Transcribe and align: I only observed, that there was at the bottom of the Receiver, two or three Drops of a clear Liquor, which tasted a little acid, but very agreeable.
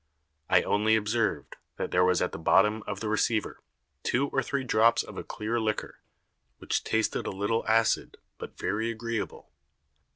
I 0.49 0.63
only 0.63 0.95
observed, 0.95 1.57
that 1.77 1.91
there 1.91 2.03
was 2.03 2.23
at 2.23 2.31
the 2.31 2.39
bottom 2.39 2.81
of 2.87 3.01
the 3.01 3.07
Receiver, 3.07 3.61
two 4.01 4.29
or 4.29 4.41
three 4.41 4.63
Drops 4.63 5.03
of 5.03 5.15
a 5.15 5.23
clear 5.23 5.59
Liquor, 5.59 5.99
which 6.57 6.83
tasted 6.83 7.27
a 7.27 7.31
little 7.31 7.63
acid, 7.67 8.17
but 8.39 8.57
very 8.57 8.89
agreeable. 8.89 9.51